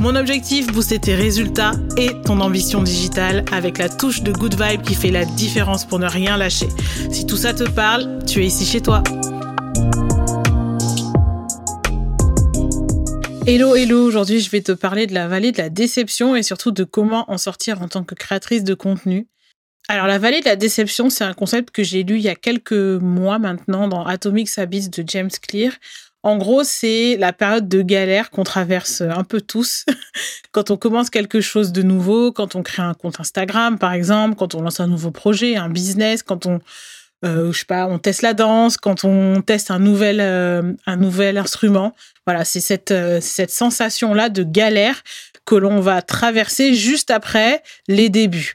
Mon 0.00 0.14
objectif, 0.14 0.68
booster 0.68 1.00
tes 1.00 1.16
résultats 1.16 1.72
et 1.96 2.10
ton 2.22 2.40
ambition 2.40 2.82
digitale 2.82 3.44
avec 3.50 3.78
la 3.78 3.88
touche 3.88 4.22
de 4.22 4.30
good 4.30 4.54
vibe 4.54 4.82
qui 4.82 4.94
fait 4.94 5.10
la 5.10 5.24
différence 5.24 5.84
pour 5.84 5.98
ne 5.98 6.06
rien 6.06 6.36
lâcher. 6.36 6.68
Si 7.10 7.26
tout 7.26 7.36
ça 7.36 7.52
te 7.52 7.68
parle, 7.68 8.24
tu 8.24 8.40
es 8.40 8.46
ici 8.46 8.64
chez 8.64 8.80
toi. 8.80 9.02
Hello, 13.44 13.74
hello, 13.74 14.04
aujourd'hui 14.04 14.40
je 14.40 14.50
vais 14.50 14.60
te 14.60 14.72
parler 14.72 15.08
de 15.08 15.14
la 15.14 15.26
vallée 15.26 15.50
de 15.50 15.58
la 15.58 15.68
déception 15.68 16.36
et 16.36 16.44
surtout 16.44 16.70
de 16.70 16.84
comment 16.84 17.24
en 17.28 17.38
sortir 17.38 17.82
en 17.82 17.88
tant 17.88 18.04
que 18.04 18.14
créatrice 18.14 18.62
de 18.62 18.74
contenu. 18.74 19.26
Alors 19.90 20.06
la 20.06 20.18
vallée 20.18 20.40
de 20.40 20.44
la 20.44 20.56
déception, 20.56 21.08
c'est 21.08 21.24
un 21.24 21.32
concept 21.32 21.70
que 21.70 21.82
j'ai 21.82 22.02
lu 22.02 22.16
il 22.16 22.20
y 22.22 22.28
a 22.28 22.34
quelques 22.34 22.72
mois 22.72 23.38
maintenant 23.38 23.88
dans 23.88 24.04
Atomic 24.04 24.50
Habits 24.58 24.90
de 24.90 25.02
James 25.06 25.30
Clear. 25.40 25.72
En 26.22 26.36
gros, 26.36 26.62
c'est 26.62 27.16
la 27.16 27.32
période 27.32 27.70
de 27.70 27.80
galère 27.80 28.28
qu'on 28.28 28.44
traverse 28.44 29.00
un 29.00 29.24
peu 29.24 29.40
tous 29.40 29.86
quand 30.52 30.70
on 30.70 30.76
commence 30.76 31.08
quelque 31.08 31.40
chose 31.40 31.72
de 31.72 31.82
nouveau, 31.82 32.32
quand 32.32 32.54
on 32.54 32.62
crée 32.62 32.82
un 32.82 32.92
compte 32.92 33.18
Instagram, 33.18 33.78
par 33.78 33.94
exemple, 33.94 34.36
quand 34.36 34.54
on 34.54 34.60
lance 34.60 34.78
un 34.80 34.88
nouveau 34.88 35.10
projet, 35.10 35.56
un 35.56 35.70
business, 35.70 36.22
quand 36.22 36.44
on, 36.44 36.60
euh, 37.24 37.50
je 37.50 37.60
sais 37.60 37.64
pas, 37.64 37.86
on 37.86 37.98
teste 37.98 38.20
la 38.20 38.34
danse, 38.34 38.76
quand 38.76 39.04
on 39.04 39.40
teste 39.40 39.70
un 39.70 39.78
nouvel, 39.78 40.20
euh, 40.20 40.74
un 40.84 40.96
nouvel 40.96 41.38
instrument. 41.38 41.94
Voilà, 42.26 42.44
c'est 42.44 42.60
cette, 42.60 42.90
euh, 42.90 43.22
cette 43.22 43.50
sensation-là 43.50 44.28
de 44.28 44.42
galère 44.42 45.02
que 45.46 45.54
l'on 45.54 45.80
va 45.80 46.02
traverser 46.02 46.74
juste 46.74 47.10
après 47.10 47.62
les 47.86 48.10
débuts. 48.10 48.54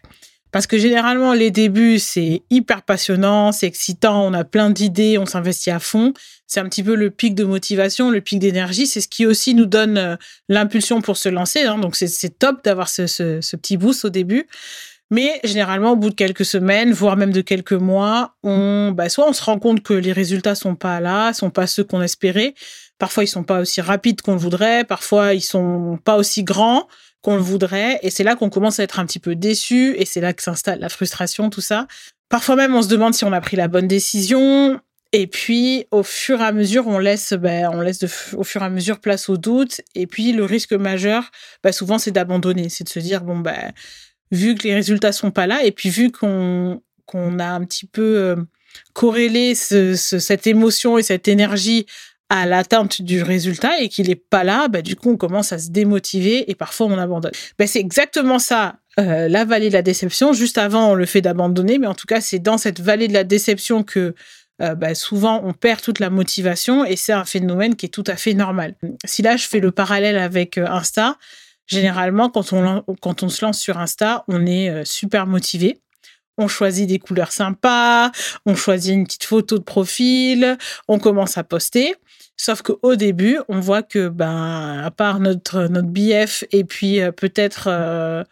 Parce 0.54 0.68
que 0.68 0.78
généralement, 0.78 1.34
les 1.34 1.50
débuts, 1.50 1.98
c'est 1.98 2.44
hyper 2.52 2.84
passionnant, 2.84 3.52
c'est 3.52 3.66
excitant, 3.66 4.24
on 4.24 4.34
a 4.36 4.44
plein 4.44 4.70
d'idées, 4.70 5.18
on 5.18 5.26
s'investit 5.26 5.72
à 5.72 5.80
fond. 5.80 6.14
C'est 6.46 6.60
un 6.60 6.70
petit 6.70 6.84
peu 6.84 6.94
le 6.94 7.10
pic 7.10 7.34
de 7.34 7.44
motivation, 7.44 8.12
le 8.12 8.22
pic 8.22 8.38
d'énergie. 8.38 8.86
C'est 8.86 9.02
ce 9.02 9.08
qui 9.08 9.26
aussi 9.26 9.56
nous 9.56 9.66
donne 9.66 9.98
euh, 9.98 10.16
l'impulsion 10.50 11.02
pour 11.02 11.18
se 11.18 11.28
lancer. 11.28 11.64
Hein. 11.64 11.80
Donc, 11.80 11.96
c'est 11.96 12.38
top 12.38 12.64
d'avoir 12.64 12.88
ce, 12.88 13.40
petit 13.56 13.78
boost 13.78 14.06
au 14.06 14.10
début. 14.10 14.46
Mais 15.10 15.40
généralement, 15.44 15.94
au 15.94 15.96
bout 15.96 16.12
de 16.12 16.16
quelques 16.16 16.46
semaines, 16.46 16.94
voire 16.94 17.18
même 17.18 17.32
de 17.32 17.42
quelques 17.42 17.74
mois, 17.74 18.36
on, 18.44 18.92
bah, 18.92 19.10
soit 19.10 19.28
on 19.28 19.34
se 19.34 19.44
rend 19.44 19.58
compte 19.58 19.82
que 19.82 19.96
les 19.96 20.14
résultats 20.14 20.54
sont 20.54 20.76
pas 20.76 21.00
là, 21.00 21.34
sont 21.34 21.50
pas 21.50 21.66
ceux 21.66 21.84
qu'on 21.84 22.04
espérait. 22.04 22.54
Parfois, 23.00 23.24
ils 23.24 23.28
sont 23.28 23.44
pas 23.44 23.62
aussi 23.62 23.82
rapides 23.82 24.22
qu'on 24.22 24.34
le 24.34 24.40
voudrait. 24.40 24.84
Parfois, 24.84 25.34
ils 25.34 25.42
sont 25.42 25.98
pas 26.06 26.16
aussi 26.16 26.44
grands 26.44 26.88
qu'on 27.24 27.36
le 27.36 27.42
voudrait. 27.42 28.00
Et 28.04 28.12
c'est 28.12 28.24
là 28.24 28.36
qu'on 28.36 28.50
commence 28.50 28.80
à 28.80 28.84
être 28.84 29.00
un 29.00 29.06
petit 29.08 29.20
peu 29.20 29.34
déçu. 29.34 29.96
Et 29.98 30.06
c'est 30.06 30.22
là 30.22 30.34
que 30.34 30.44
s'installe 30.44 30.80
la 30.80 30.90
frustration, 30.90 31.50
tout 31.50 31.62
ça. 31.62 31.88
Parfois 32.30 32.56
même, 32.56 32.76
on 32.76 32.84
se 32.84 32.90
demande 32.90 33.16
si 33.16 33.24
on 33.24 33.34
a 33.34 33.42
pris 33.42 33.58
la 33.58 33.68
bonne 33.68 33.88
décision. 33.88 34.80
Et 35.14 35.28
puis, 35.28 35.86
au 35.92 36.04
fur 36.04 36.42
et 36.42 36.44
à 36.44 36.52
mesure, 36.52 36.88
on 36.88 37.00
laisse, 37.00 37.34
ben, 37.34 37.70
on 37.72 37.82
laisse 37.82 38.04
au 38.36 38.44
fur 38.44 38.62
et 38.62 38.66
à 38.66 38.70
mesure 38.70 39.00
place 39.00 39.30
au 39.30 39.38
doute. 39.38 39.82
Et 39.96 40.06
puis, 40.06 40.34
le 40.34 40.44
risque 40.44 40.74
majeur, 40.74 41.32
ben, 41.64 41.72
souvent, 41.72 41.98
c'est 41.98 42.12
d'abandonner. 42.12 42.70
C'est 42.70 42.84
de 42.84 42.90
se 42.90 43.00
dire, 43.00 43.24
bon, 43.24 43.40
ben, 43.40 43.72
vu 44.32 44.56
que 44.56 44.64
les 44.64 44.74
résultats 44.74 45.12
sont 45.12 45.32
pas 45.32 45.48
là, 45.48 45.64
et 45.64 45.72
puis 45.72 45.90
vu 45.90 46.12
qu'on 46.12 46.82
qu'on 47.06 47.38
a 47.40 47.46
un 47.46 47.66
petit 47.66 47.86
peu 47.86 48.18
euh, 48.18 48.36
corrélé 48.94 49.56
cette 49.56 50.48
émotion 50.48 50.98
et 50.98 51.04
cette 51.04 51.28
énergie 51.28 51.86
à 52.34 52.48
l'atteinte 52.48 53.04
du 53.04 53.22
résultat 53.22 53.80
et 53.80 53.90
qu'il 53.90 54.08
n'est 54.08 54.16
pas 54.16 54.44
là, 54.44 54.68
bah, 54.68 54.82
du 54.82 54.96
coup, 54.96 55.12
on 55.12 55.18
commence 55.18 55.54
à 55.54 55.60
se 55.60 55.70
démotiver 55.70 56.50
et 56.50 56.56
parfois 56.56 56.88
on 56.88 56.98
abandonne. 56.98 57.32
Bah, 57.60 57.68
c'est 57.68 57.80
exactement 57.80 58.40
ça, 58.40 58.78
euh, 59.00 59.28
la 59.28 59.46
vallée 59.46 59.68
de 59.68 59.74
la 59.74 59.84
déception. 59.84 60.34
Juste 60.34 60.58
avant 60.58 60.96
le 60.96 61.06
fait 61.06 61.22
d'abandonner, 61.22 61.78
mais 61.78 61.86
en 61.86 61.94
tout 61.94 62.08
cas, 62.08 62.22
c'est 62.22 62.40
dans 62.40 62.58
cette 62.58 62.80
vallée 62.80 63.08
de 63.08 63.14
la 63.14 63.24
déception 63.24 63.84
que 63.84 64.16
euh, 64.64 64.74
bah, 64.74 64.96
souvent 64.96 65.42
on 65.46 65.54
perd 65.54 65.82
toute 65.82 66.00
la 66.00 66.10
motivation 66.10 66.84
et 66.84 66.96
c'est 66.96 67.14
un 67.14 67.26
phénomène 67.26 67.76
qui 67.76 67.86
est 67.86 67.90
tout 67.90 68.04
à 68.08 68.16
fait 68.16 68.34
normal. 68.34 68.74
Si 69.06 69.22
là, 69.22 69.38
je 69.38 69.48
fais 69.48 69.60
le 69.60 69.70
parallèle 69.70 70.18
avec 70.18 70.58
euh, 70.58 70.66
Insta, 70.66 71.20
généralement, 71.68 72.32
quand 72.32 72.52
on, 72.52 72.84
quand 73.00 73.22
on 73.22 73.30
se 73.30 73.46
lance 73.46 73.60
sur 73.60 73.78
Insta, 73.78 74.24
on 74.28 74.48
est 74.48 74.84
super 74.86 75.28
motivé 75.28 75.83
on 76.38 76.48
choisit 76.48 76.88
des 76.88 77.00
couleurs 77.00 77.32
sympas, 77.32 78.12
on 78.46 78.56
choisit 78.56 78.94
une 78.94 79.06
petite 79.06 79.26
photo 79.26 79.58
de 79.58 79.64
profil, 79.64 80.58
on 80.88 81.00
commence 81.00 81.38
à 81.38 81.44
poster. 81.44 81.96
Sauf 82.38 82.62
qu'au 82.62 82.96
début, 82.96 83.40
on 83.48 83.60
voit 83.60 83.84
que, 83.84 84.10
ben, 84.10 84.82
à 84.84 84.92
part 84.92 85.20
notre, 85.20 85.68
notre 85.68 85.88
BF 85.88 86.44
et 86.52 86.64
puis 86.64 87.00
euh, 87.00 87.12
peut-être 87.12 87.66
euh, 87.68 88.24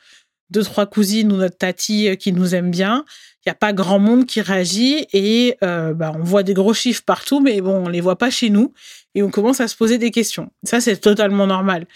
deux, 0.50 0.64
trois 0.64 0.86
cousines 0.86 1.32
ou 1.32 1.38
notre 1.38 1.58
tati 1.58 2.10
euh, 2.10 2.16
qui 2.16 2.34
nous 2.34 2.56
aiment 2.56 2.72
bien, 2.72 3.06
il 3.46 3.50
n'y 3.50 3.52
a 3.52 3.56
pas 3.56 3.74
grand 3.74 4.00
monde 4.00 4.26
qui 4.26 4.42
réagit 4.42 5.08
et 5.14 5.58
ben, 5.62 6.14
on 6.16 6.24
voit 6.24 6.44
des 6.44 6.54
gros 6.54 6.76
chiffres 6.76 7.02
partout, 7.04 7.40
mais 7.40 7.60
bon, 7.60 7.86
on 7.86 7.90
les 7.90 8.00
voit 8.00 8.18
pas 8.18 8.30
chez 8.30 8.52
nous 8.52 8.72
et 9.16 9.24
on 9.24 9.32
commence 9.32 9.60
à 9.62 9.68
se 9.68 9.76
poser 9.76 9.98
des 9.98 10.12
questions. 10.12 10.52
Ça, 10.64 10.80
c'est 10.80 10.98
totalement 10.98 11.48
normal. 11.48 11.88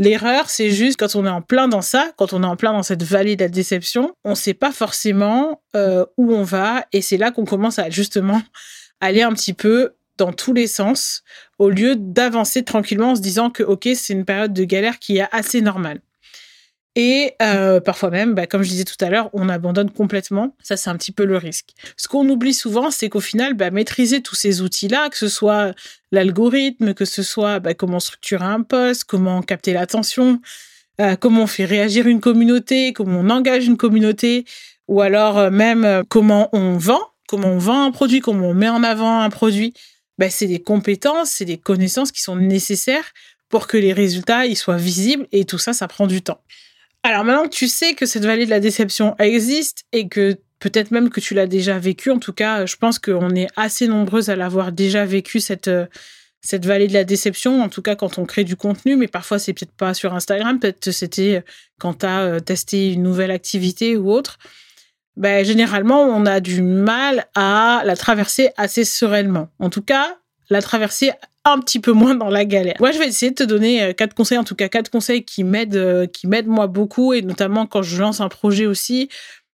L'erreur, 0.00 0.48
c'est 0.48 0.70
juste 0.70 0.98
quand 0.98 1.14
on 1.14 1.26
est 1.26 1.30
en 1.30 1.42
plein 1.42 1.68
dans 1.68 1.82
ça, 1.82 2.10
quand 2.16 2.32
on 2.32 2.42
est 2.42 2.46
en 2.46 2.56
plein 2.56 2.72
dans 2.72 2.82
cette 2.82 3.02
vallée 3.02 3.36
de 3.36 3.44
la 3.44 3.50
déception, 3.50 4.16
on 4.24 4.30
ne 4.30 4.34
sait 4.34 4.54
pas 4.54 4.72
forcément 4.72 5.60
euh, 5.76 6.06
où 6.16 6.32
on 6.32 6.42
va 6.42 6.86
et 6.94 7.02
c'est 7.02 7.18
là 7.18 7.30
qu'on 7.30 7.44
commence 7.44 7.78
à 7.78 7.90
justement 7.90 8.40
aller 9.02 9.20
un 9.20 9.34
petit 9.34 9.52
peu 9.52 9.92
dans 10.16 10.32
tous 10.32 10.54
les 10.54 10.68
sens 10.68 11.22
au 11.58 11.68
lieu 11.68 11.96
d'avancer 11.96 12.62
tranquillement 12.62 13.10
en 13.10 13.14
se 13.14 13.20
disant 13.20 13.50
que 13.50 13.62
ok 13.62 13.90
c'est 13.94 14.14
une 14.14 14.24
période 14.24 14.54
de 14.54 14.64
galère 14.64 14.98
qui 14.98 15.18
est 15.18 15.28
assez 15.32 15.60
normale. 15.60 16.00
Et 16.96 17.34
euh, 17.40 17.80
parfois 17.80 18.10
même, 18.10 18.34
bah, 18.34 18.46
comme 18.46 18.62
je 18.62 18.68
disais 18.68 18.84
tout 18.84 18.96
à 19.00 19.10
l'heure, 19.10 19.30
on 19.32 19.48
abandonne 19.48 19.90
complètement. 19.90 20.56
Ça, 20.62 20.76
c'est 20.76 20.90
un 20.90 20.96
petit 20.96 21.12
peu 21.12 21.24
le 21.24 21.36
risque. 21.36 21.70
Ce 21.96 22.08
qu'on 22.08 22.28
oublie 22.28 22.54
souvent, 22.54 22.90
c'est 22.90 23.08
qu'au 23.08 23.20
final, 23.20 23.54
bah, 23.54 23.70
maîtriser 23.70 24.22
tous 24.22 24.34
ces 24.34 24.60
outils-là, 24.60 25.08
que 25.08 25.16
ce 25.16 25.28
soit 25.28 25.72
l'algorithme, 26.10 26.94
que 26.94 27.04
ce 27.04 27.22
soit 27.22 27.60
bah, 27.60 27.74
comment 27.74 28.00
structurer 28.00 28.44
un 28.44 28.62
poste, 28.62 29.04
comment 29.04 29.40
capter 29.40 29.72
l'attention, 29.72 30.40
euh, 31.00 31.14
comment 31.14 31.44
on 31.44 31.46
fait 31.46 31.64
réagir 31.64 32.08
une 32.08 32.20
communauté, 32.20 32.92
comment 32.92 33.20
on 33.20 33.30
engage 33.30 33.66
une 33.66 33.76
communauté, 33.76 34.44
ou 34.88 35.00
alors 35.00 35.38
euh, 35.38 35.50
même 35.50 36.02
comment 36.08 36.48
on 36.52 36.76
vend, 36.76 37.00
comment 37.28 37.48
on 37.48 37.58
vend 37.58 37.84
un 37.84 37.92
produit, 37.92 38.20
comment 38.20 38.48
on 38.48 38.54
met 38.54 38.68
en 38.68 38.82
avant 38.82 39.20
un 39.20 39.30
produit. 39.30 39.74
C'est 40.28 40.46
des 40.46 40.60
compétences, 40.60 41.30
c'est 41.30 41.46
des 41.46 41.56
connaissances 41.56 42.12
qui 42.12 42.20
sont 42.20 42.36
nécessaires 42.36 43.12
pour 43.48 43.66
que 43.66 43.78
les 43.78 43.94
résultats 43.94 44.42
soient 44.54 44.76
visibles 44.76 45.26
et 45.32 45.46
tout 45.46 45.56
ça, 45.56 45.72
ça 45.72 45.88
prend 45.88 46.06
du 46.06 46.20
temps. 46.20 46.42
Alors 47.02 47.24
maintenant 47.24 47.44
que 47.44 47.54
tu 47.54 47.68
sais 47.68 47.94
que 47.94 48.06
cette 48.06 48.24
vallée 48.24 48.44
de 48.44 48.50
la 48.50 48.60
déception 48.60 49.16
existe 49.18 49.84
et 49.92 50.08
que 50.08 50.36
peut-être 50.58 50.90
même 50.90 51.08
que 51.08 51.20
tu 51.20 51.34
l'as 51.34 51.46
déjà 51.46 51.78
vécu, 51.78 52.10
en 52.10 52.18
tout 52.18 52.34
cas, 52.34 52.66
je 52.66 52.76
pense 52.76 52.98
qu'on 52.98 53.34
est 53.34 53.48
assez 53.56 53.88
nombreuses 53.88 54.28
à 54.28 54.36
l'avoir 54.36 54.72
déjà 54.72 55.04
vécu 55.06 55.40
cette 55.40 55.68
euh, 55.68 55.86
cette 56.42 56.64
vallée 56.64 56.88
de 56.88 56.94
la 56.94 57.04
déception, 57.04 57.62
en 57.62 57.68
tout 57.68 57.82
cas 57.82 57.96
quand 57.96 58.18
on 58.18 58.24
crée 58.24 58.44
du 58.44 58.56
contenu, 58.56 58.96
mais 58.96 59.08
parfois 59.08 59.38
c'est 59.38 59.52
peut-être 59.52 59.72
pas 59.72 59.92
sur 59.92 60.14
Instagram, 60.14 60.58
peut-être 60.58 60.90
c'était 60.90 61.44
quand 61.78 61.98
tu 61.98 62.06
as 62.06 62.20
euh, 62.20 62.40
testé 62.40 62.92
une 62.92 63.02
nouvelle 63.02 63.30
activité 63.30 63.96
ou 63.96 64.10
autre. 64.10 64.38
Ben, 65.16 65.44
généralement, 65.44 66.02
on 66.04 66.24
a 66.24 66.40
du 66.40 66.62
mal 66.62 67.26
à 67.34 67.82
la 67.84 67.94
traverser 67.94 68.50
assez 68.56 68.84
sereinement. 68.86 69.48
En 69.58 69.68
tout 69.68 69.82
cas, 69.82 70.16
la 70.48 70.62
traverser 70.62 71.12
un 71.44 71.58
petit 71.58 71.80
peu 71.80 71.92
moins 71.92 72.14
dans 72.14 72.28
la 72.28 72.44
galère. 72.44 72.76
Moi, 72.80 72.92
je 72.92 72.98
vais 72.98 73.08
essayer 73.08 73.30
de 73.30 73.36
te 73.36 73.42
donner 73.42 73.82
euh, 73.82 73.92
quatre 73.92 74.14
conseils, 74.14 74.38
en 74.38 74.44
tout 74.44 74.54
cas 74.54 74.68
quatre 74.68 74.90
conseils 74.90 75.24
qui 75.24 75.44
m'aident, 75.44 75.76
euh, 75.76 76.06
qui 76.06 76.26
m'aident 76.26 76.48
moi 76.48 76.66
beaucoup, 76.66 77.12
et 77.12 77.22
notamment 77.22 77.66
quand 77.66 77.82
je 77.82 78.00
lance 78.00 78.20
un 78.20 78.28
projet 78.28 78.66
aussi, 78.66 79.08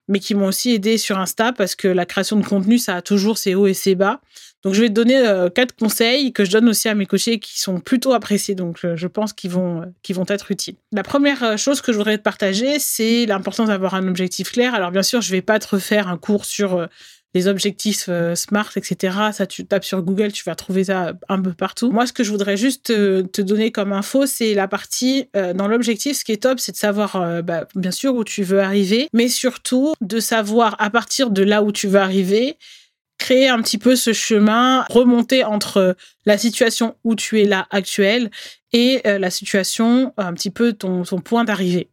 mais 0.08 0.19
qui 0.19 0.34
m'ont 0.34 0.47
aussi 0.47 0.72
aidé 0.72 0.98
sur 0.98 1.19
Insta 1.19 1.53
parce 1.53 1.74
que 1.74 1.88
la 1.88 2.06
création 2.06 2.36
de 2.36 2.47
contenu, 2.47 2.78
ça 2.78 2.94
a 2.94 3.03
toujours 3.03 3.38
ses 3.38 3.54
hauts 3.54 3.66
et 3.66 3.74
ses 3.74 3.94
bas. 3.94 4.21
Donc, 4.62 4.74
je 4.74 4.80
vais 4.80 4.88
te 4.88 4.94
donner 4.94 5.16
euh, 5.16 5.48
quatre 5.48 5.77
conseils 5.77 6.33
que 6.33 6.44
je 6.44 6.50
donne 6.50 6.68
aussi 6.68 6.88
à 6.88 6.94
mes 6.94 7.06
coachés 7.06 7.38
qui 7.38 7.60
sont 7.60 7.78
plutôt 7.78 8.12
appréciés. 8.15 8.56
Donc, 8.56 8.78
je 8.83 9.06
pense 9.06 9.33
qu'ils 9.33 9.50
vont, 9.50 9.83
vont 10.10 10.24
être 10.28 10.50
utiles. 10.50 10.77
La 10.92 11.04
première 11.04 11.56
chose 11.56 11.80
que 11.80 11.92
je 11.92 11.98
voudrais 11.98 12.18
te 12.18 12.22
partager, 12.22 12.78
c'est 12.80 13.27
l'importance 13.27 13.68
d'avoir 13.68 13.94
un 13.94 14.09
objectif 14.09 14.50
clair. 14.50 14.74
Alors, 14.74 14.91
bien 14.91 15.04
sûr, 15.04 15.21
je 15.21 15.30
vais 15.30 15.42
pas 15.42 15.60
te 15.60 15.68
refaire 15.68 16.09
un 16.09 16.18
cours 16.18 16.47
sur 16.47 16.88
les 17.36 17.48
objectifs 17.48 18.06
euh, 18.09 18.34
SMART, 18.34 18.71
etc. 18.77 19.18
Ça, 19.33 19.47
tu 19.47 19.66
tapes 19.66 19.84
sur 19.84 20.00
Google, 20.00 20.33
tu 20.33 20.42
vas 20.44 20.54
trouver 20.54 20.84
ça 20.84 21.12
un 21.28 21.42
peu 21.42 21.53
partout. 21.53 21.92
Moi, 21.92 22.06
ce 22.06 22.15
que 22.15 22.24
je 22.24 22.30
voudrais 22.30 22.56
juste 22.56 22.86
te, 22.86 23.42
donner 23.42 23.71
comme 23.71 23.92
info, 23.92 24.24
c'est 24.24 24.54
la 24.54 24.68
partie 24.68 25.28
euh, 25.36 25.53
dans 25.53 25.68
l'objectif. 25.68 26.16
Ce 26.16 26.24
qui 26.24 26.33
est 26.33 26.42
top, 26.42 26.59
c'est 26.59 26.72
de 26.72 26.78
savoir, 26.78 27.16
euh, 27.16 27.42
bah, 27.42 27.68
bien 27.74 27.91
sûr, 27.91 28.15
où 28.15 28.24
tu 28.24 28.42
veux 28.42 28.60
arriver, 28.60 29.09
mais 29.12 29.28
surtout 29.28 29.92
de 30.00 30.18
savoir 30.18 30.77
à 30.78 30.88
partir 30.88 31.28
de 31.28 31.42
là 31.42 31.62
où 31.62 31.72
tu 31.72 31.88
veux 31.88 32.00
arriver, 32.00 32.56
créer 33.18 33.48
un 33.48 33.60
petit 33.60 33.78
peu 33.78 33.97
ce 33.97 34.15
chemin, 34.15 34.86
remonter 34.88 35.44
entre 35.44 35.94
la 36.24 36.38
situation 36.38 36.97
où 37.04 37.15
tu 37.15 37.42
es 37.42 37.44
là 37.44 37.66
actuelle 37.71 38.30
et 38.72 39.00
la 39.04 39.30
situation, 39.30 40.12
un 40.18 40.34
petit 40.34 40.50
peu 40.50 40.74
ton, 40.74 41.03
ton 41.03 41.21
point 41.21 41.44
d'arrivée. 41.44 41.88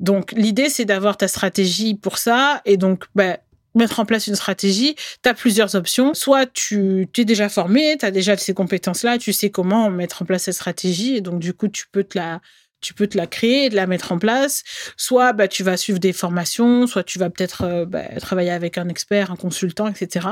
Donc, 0.00 0.32
l'idée, 0.32 0.68
c'est 0.68 0.84
d'avoir 0.84 1.16
ta 1.16 1.28
stratégie 1.28 1.94
pour 1.94 2.18
ça. 2.18 2.60
Et 2.64 2.76
donc, 2.76 3.04
bah, 3.14 3.38
mettre 3.76 4.00
en 4.00 4.04
place 4.04 4.26
une 4.26 4.34
stratégie, 4.34 4.96
tu 5.22 5.28
as 5.28 5.34
plusieurs 5.34 5.74
options. 5.74 6.14
Soit 6.14 6.46
tu 6.46 7.06
t'es 7.12 7.24
déjà 7.24 7.48
formé, 7.48 7.96
tu 7.98 8.04
as 8.04 8.10
déjà 8.10 8.36
ces 8.36 8.54
compétences-là, 8.54 9.18
tu 9.18 9.32
sais 9.32 9.50
comment 9.50 9.90
mettre 9.90 10.22
en 10.22 10.24
place 10.24 10.44
cette 10.44 10.54
stratégie. 10.54 11.16
Et 11.16 11.20
donc, 11.20 11.38
du 11.38 11.52
coup, 11.52 11.68
tu 11.68 11.84
peux 11.92 12.04
te 12.04 12.18
la, 12.18 12.40
tu 12.80 12.94
peux 12.94 13.06
te 13.06 13.16
la 13.16 13.26
créer, 13.26 13.68
de 13.68 13.76
la 13.76 13.86
mettre 13.86 14.12
en 14.12 14.18
place. 14.18 14.62
Soit 14.96 15.32
bah, 15.32 15.48
tu 15.48 15.62
vas 15.62 15.76
suivre 15.76 15.98
des 15.98 16.12
formations, 16.12 16.86
soit 16.86 17.04
tu 17.04 17.18
vas 17.18 17.30
peut-être 17.30 17.62
euh, 17.62 17.84
bah, 17.84 18.04
travailler 18.20 18.50
avec 18.50 18.78
un 18.78 18.88
expert, 18.88 19.30
un 19.30 19.36
consultant, 19.36 19.88
etc. 19.88 20.28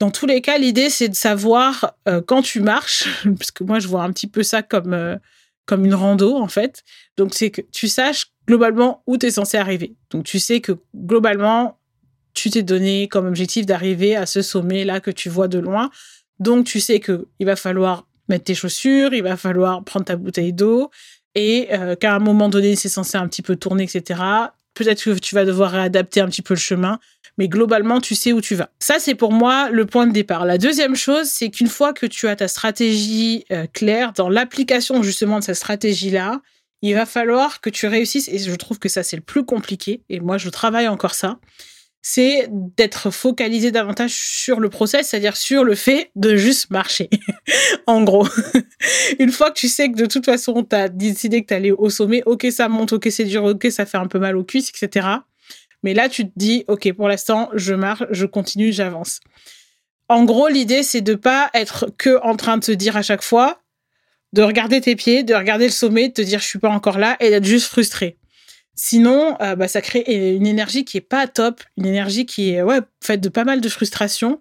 Dans 0.00 0.10
tous 0.10 0.26
les 0.26 0.40
cas, 0.40 0.58
l'idée, 0.58 0.90
c'est 0.90 1.08
de 1.08 1.14
savoir 1.14 1.94
euh, 2.08 2.20
quand 2.20 2.42
tu 2.42 2.60
marches, 2.60 3.04
parce 3.38 3.50
que 3.50 3.64
moi, 3.64 3.78
je 3.78 3.88
vois 3.88 4.02
un 4.02 4.12
petit 4.12 4.26
peu 4.26 4.42
ça 4.42 4.62
comme, 4.62 4.94
euh, 4.94 5.16
comme 5.66 5.84
une 5.84 5.94
rando, 5.94 6.36
en 6.36 6.48
fait. 6.48 6.82
Donc, 7.16 7.34
c'est 7.34 7.50
que 7.50 7.60
tu 7.60 7.88
saches 7.88 8.32
globalement 8.48 9.02
où 9.06 9.16
tu 9.16 9.26
es 9.26 9.30
censé 9.30 9.58
arriver. 9.58 9.94
Donc, 10.10 10.24
tu 10.24 10.38
sais 10.38 10.60
que 10.60 10.72
globalement, 10.94 11.78
tu 12.34 12.50
t'es 12.50 12.62
donné 12.62 13.08
comme 13.08 13.26
objectif 13.26 13.66
d'arriver 13.66 14.16
à 14.16 14.26
ce 14.26 14.42
sommet-là 14.42 15.00
que 15.00 15.10
tu 15.10 15.28
vois 15.28 15.48
de 15.48 15.58
loin. 15.58 15.90
Donc, 16.38 16.66
tu 16.66 16.80
sais 16.80 17.00
qu'il 17.00 17.24
va 17.40 17.56
falloir 17.56 18.06
mettre 18.28 18.44
tes 18.44 18.54
chaussures, 18.54 19.12
il 19.12 19.22
va 19.22 19.36
falloir 19.36 19.84
prendre 19.84 20.04
ta 20.04 20.16
bouteille 20.16 20.52
d'eau, 20.52 20.90
et 21.34 21.68
euh, 21.72 21.96
qu'à 21.96 22.14
un 22.14 22.18
moment 22.18 22.48
donné, 22.48 22.76
c'est 22.76 22.88
censé 22.88 23.16
un 23.16 23.28
petit 23.28 23.42
peu 23.42 23.56
tourner, 23.56 23.84
etc. 23.84 24.20
Peut-être 24.74 25.02
que 25.02 25.18
tu 25.18 25.34
vas 25.34 25.44
devoir 25.44 25.72
réadapter 25.72 26.20
un 26.20 26.26
petit 26.26 26.42
peu 26.42 26.54
le 26.54 26.60
chemin, 26.60 26.98
mais 27.38 27.48
globalement, 27.48 28.00
tu 28.00 28.14
sais 28.14 28.32
où 28.32 28.40
tu 28.40 28.54
vas. 28.54 28.70
Ça, 28.78 28.98
c'est 28.98 29.14
pour 29.14 29.32
moi 29.32 29.70
le 29.70 29.86
point 29.86 30.06
de 30.06 30.12
départ. 30.12 30.44
La 30.44 30.58
deuxième 30.58 30.96
chose, 30.96 31.28
c'est 31.28 31.50
qu'une 31.50 31.68
fois 31.68 31.92
que 31.92 32.06
tu 32.06 32.28
as 32.28 32.36
ta 32.36 32.48
stratégie 32.48 33.44
euh, 33.50 33.66
claire, 33.72 34.12
dans 34.12 34.28
l'application 34.28 35.02
justement 35.02 35.38
de 35.38 35.44
cette 35.44 35.56
stratégie-là, 35.56 36.40
il 36.82 36.94
va 36.94 37.06
falloir 37.06 37.60
que 37.60 37.70
tu 37.70 37.86
réussisses, 37.86 38.28
et 38.28 38.38
je 38.38 38.54
trouve 38.54 38.78
que 38.78 38.88
ça, 38.88 39.02
c'est 39.02 39.16
le 39.16 39.22
plus 39.22 39.44
compliqué, 39.44 40.02
et 40.08 40.20
moi, 40.20 40.36
je 40.36 40.48
travaille 40.48 40.88
encore 40.88 41.14
ça, 41.14 41.38
c'est 42.02 42.48
d'être 42.50 43.10
focalisé 43.12 43.70
davantage 43.70 44.12
sur 44.12 44.58
le 44.58 44.68
process, 44.68 45.08
c'est-à-dire 45.08 45.36
sur 45.36 45.62
le 45.62 45.76
fait 45.76 46.10
de 46.16 46.34
juste 46.34 46.70
marcher. 46.70 47.08
en 47.86 48.02
gros, 48.02 48.26
une 49.20 49.30
fois 49.30 49.52
que 49.52 49.58
tu 49.58 49.68
sais 49.68 49.88
que 49.90 49.96
de 49.96 50.06
toute 50.06 50.24
façon, 50.24 50.64
tu 50.64 50.74
as 50.74 50.88
décidé 50.88 51.42
que 51.42 51.46
tu 51.46 51.54
allais 51.54 51.70
au 51.70 51.90
sommet, 51.90 52.24
ok, 52.26 52.46
ça 52.50 52.68
monte, 52.68 52.92
ok, 52.92 53.06
c'est 53.10 53.24
dur, 53.24 53.44
ok, 53.44 53.68
ça 53.70 53.86
fait 53.86 53.98
un 53.98 54.08
peu 54.08 54.18
mal 54.18 54.36
aux 54.36 54.42
cuisses, 54.42 54.70
etc. 54.70 55.06
Mais 55.84 55.94
là, 55.94 56.08
tu 56.08 56.26
te 56.26 56.32
dis, 56.34 56.64
ok, 56.66 56.92
pour 56.92 57.08
l'instant, 57.08 57.50
je 57.54 57.74
marche, 57.74 58.04
je 58.10 58.26
continue, 58.26 58.72
j'avance. 58.72 59.20
En 60.08 60.24
gros, 60.24 60.48
l'idée, 60.48 60.82
c'est 60.82 61.00
de 61.00 61.14
pas 61.14 61.50
être 61.54 61.86
que 61.96 62.20
en 62.22 62.36
train 62.36 62.58
de 62.58 62.64
te 62.64 62.72
dire 62.72 62.96
à 62.96 63.02
chaque 63.02 63.22
fois, 63.22 63.62
de 64.32 64.42
regarder 64.42 64.80
tes 64.80 64.96
pieds, 64.96 65.22
de 65.22 65.34
regarder 65.34 65.66
le 65.66 65.70
sommet, 65.70 66.08
de 66.08 66.14
te 66.14 66.22
dire 66.22 66.40
je 66.40 66.46
suis 66.46 66.58
pas 66.58 66.70
encore 66.70 66.98
là 66.98 67.16
et 67.20 67.30
d'être 67.30 67.44
juste 67.44 67.66
frustré. 67.66 68.18
Sinon, 68.74 69.36
euh, 69.42 69.54
bah, 69.54 69.68
ça 69.68 69.82
crée 69.82 70.04
une 70.08 70.46
énergie 70.46 70.84
qui 70.84 70.96
est 70.96 71.02
pas 71.02 71.26
top, 71.26 71.62
une 71.76 71.86
énergie 71.86 72.24
qui 72.24 72.50
est 72.50 72.62
ouais, 72.62 72.80
faite 73.02 73.20
de 73.20 73.28
pas 73.28 73.44
mal 73.44 73.60
de 73.60 73.68
frustration 73.68 74.40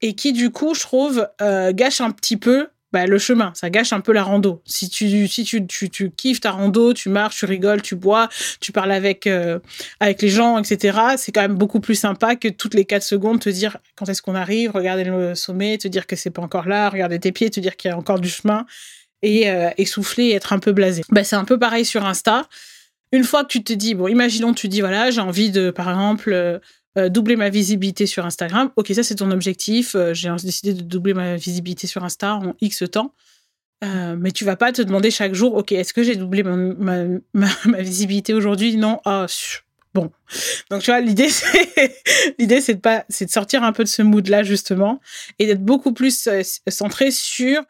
et 0.00 0.14
qui, 0.14 0.32
du 0.32 0.50
coup, 0.50 0.74
je 0.74 0.80
trouve, 0.80 1.28
euh, 1.42 1.72
gâche 1.72 2.00
un 2.00 2.12
petit 2.12 2.36
peu 2.36 2.68
bah, 2.92 3.06
le 3.06 3.18
chemin. 3.18 3.52
Ça 3.56 3.70
gâche 3.70 3.92
un 3.92 4.00
peu 4.00 4.12
la 4.12 4.22
rando. 4.22 4.62
Si 4.64 4.88
tu, 4.88 5.26
si 5.26 5.42
tu, 5.42 5.66
tu, 5.66 5.90
tu 5.90 6.10
kiffes 6.12 6.40
ta 6.40 6.52
rando, 6.52 6.92
tu 6.94 7.08
marches, 7.08 7.38
tu 7.38 7.46
rigoles, 7.46 7.82
tu 7.82 7.96
bois, 7.96 8.28
tu 8.60 8.70
parles 8.70 8.92
avec, 8.92 9.26
euh, 9.26 9.58
avec 9.98 10.22
les 10.22 10.28
gens, 10.28 10.58
etc., 10.58 10.98
c'est 11.16 11.32
quand 11.32 11.42
même 11.42 11.56
beaucoup 11.56 11.80
plus 11.80 11.96
sympa 11.96 12.36
que 12.36 12.46
toutes 12.46 12.74
les 12.74 12.84
4 12.84 13.02
secondes 13.02 13.40
te 13.40 13.48
dire 13.48 13.78
quand 13.96 14.08
est-ce 14.08 14.22
qu'on 14.22 14.36
arrive, 14.36 14.70
regarder 14.70 15.02
le 15.02 15.34
sommet, 15.34 15.78
te 15.78 15.88
dire 15.88 16.06
que 16.06 16.14
c'est 16.14 16.30
pas 16.30 16.42
encore 16.42 16.68
là, 16.68 16.88
regarder 16.90 17.18
tes 17.18 17.32
pieds, 17.32 17.50
te 17.50 17.58
dire 17.58 17.76
qu'il 17.76 17.90
y 17.90 17.92
a 17.92 17.98
encore 17.98 18.20
du 18.20 18.28
chemin 18.28 18.66
et 19.22 19.50
essouffler 19.78 20.26
et 20.26 20.34
être 20.34 20.52
un 20.52 20.58
peu 20.58 20.72
blasé. 20.72 21.02
Bah, 21.08 21.24
c'est 21.24 21.34
un 21.34 21.46
peu 21.46 21.58
pareil 21.58 21.86
sur 21.86 22.04
Insta. 22.04 22.46
Une 23.14 23.22
fois 23.22 23.44
que 23.44 23.48
tu 23.48 23.62
te 23.62 23.72
dis, 23.72 23.94
bon, 23.94 24.08
imaginons, 24.08 24.54
tu 24.54 24.66
dis, 24.66 24.80
voilà, 24.80 25.12
j'ai 25.12 25.20
envie 25.20 25.52
de, 25.52 25.70
par 25.70 25.88
exemple, 25.88 26.32
euh, 26.32 26.58
euh, 26.98 27.08
doubler 27.08 27.36
ma 27.36 27.48
visibilité 27.48 28.06
sur 28.06 28.26
Instagram. 28.26 28.72
Ok, 28.74 28.88
ça, 28.92 29.04
c'est 29.04 29.14
ton 29.14 29.30
objectif. 29.30 29.94
Euh, 29.94 30.12
j'ai 30.14 30.34
décidé 30.42 30.74
de 30.74 30.82
doubler 30.82 31.14
ma 31.14 31.36
visibilité 31.36 31.86
sur 31.86 32.02
Insta 32.02 32.34
en 32.34 32.56
X 32.60 32.82
temps. 32.90 33.14
mais 33.82 34.32
tu 34.32 34.44
vas 34.44 34.56
pas 34.56 34.72
te 34.72 34.82
demander 34.82 35.12
chaque 35.12 35.32
jour, 35.32 35.54
ok, 35.54 35.70
est-ce 35.70 35.94
que 35.94 36.02
j'ai 36.02 36.16
doublé 36.16 36.42
ma, 36.42 37.04
ma, 37.34 37.82
visibilité 37.82 38.34
aujourd'hui? 38.34 38.76
Non. 38.76 39.00
Ah, 39.04 39.26
bon. 39.94 40.10
Donc, 40.68 40.82
tu 40.82 40.90
vois, 40.90 41.00
l'idée, 41.00 41.28
c'est, 41.30 41.94
l'idée, 42.40 42.60
c'est 42.60 42.74
de 42.74 42.80
pas, 42.80 43.04
c'est 43.10 43.26
de 43.26 43.30
sortir 43.30 43.62
un 43.62 43.70
peu 43.70 43.84
de 43.84 43.88
ce 43.88 44.02
mood-là, 44.02 44.42
justement, 44.42 45.00
et 45.38 45.46
d'être 45.46 45.64
beaucoup 45.64 45.92
plus 45.92 46.28
centré 46.66 47.12
sur 47.12 47.62